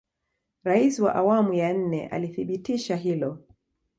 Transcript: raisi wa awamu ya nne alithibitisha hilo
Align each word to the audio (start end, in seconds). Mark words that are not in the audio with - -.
raisi 0.63 1.01
wa 1.01 1.15
awamu 1.15 1.53
ya 1.53 1.73
nne 1.73 2.07
alithibitisha 2.07 2.95
hilo 2.95 3.39